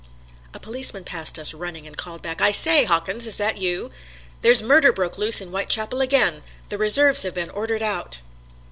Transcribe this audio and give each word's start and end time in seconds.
A 0.51 0.59
policeman 0.59 1.03
passed 1.03 1.37
us 1.37 1.53
running 1.53 1.85
and 1.85 1.95
called 1.95 2.23
back, 2.23 2.41
"I 2.41 2.49
say, 2.49 2.85
Hawkins, 2.85 3.27
is 3.27 3.37
that 3.37 3.59
you? 3.59 3.91
There's 4.41 4.63
murder 4.63 4.91
broke 4.91 5.19
loose 5.19 5.41
in 5.41 5.49
Whitechapel 5.49 6.01
again! 6.01 6.41
The 6.69 6.79
reserves 6.79 7.21
have 7.21 7.35
been 7.35 7.51
ordered 7.51 7.83
out!" 7.83 8.21